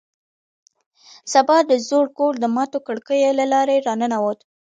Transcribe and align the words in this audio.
سبا 1.33 1.57
د 1.69 1.71
زوړ 1.87 2.05
کور 2.17 2.33
د 2.39 2.45
ماتو 2.55 2.79
کړکیو 2.87 3.37
له 3.39 3.45
لارې 3.53 3.83
راننوت 3.87 4.39